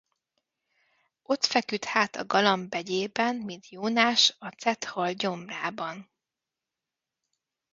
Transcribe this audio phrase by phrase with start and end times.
[1.21, 6.09] Ott feküdt hát a galamb begyében, mint Jónás a cethal gyomrában.